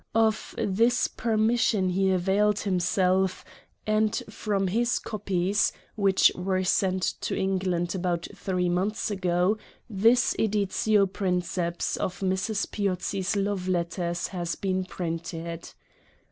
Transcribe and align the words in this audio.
Of 0.15 0.55
this 0.57 1.07
per 1.07 1.37
mission 1.37 1.89
he 1.89 2.09
availed 2.09 2.61
himself; 2.61 3.45
and 3.85 4.15
from 4.31 4.65
his 4.65 4.97
copies, 4.97 5.71
which 5.93 6.31
were 6.33 6.63
sent 6.63 7.03
to 7.21 7.37
England 7.37 7.93
about 7.93 8.27
three 8.33 8.67
months 8.67 9.11
ago, 9.11 9.59
this 9.87 10.35
edit 10.39 10.71
to 10.71 11.05
pri?iceps 11.05 11.97
of 11.97 12.21
Mrs. 12.21 12.71
Piozzi's 12.71 13.35
love 13.35 13.67
letters 13.67 14.29
has 14.29 14.55
been 14.55 14.85
printed. 14.85 15.69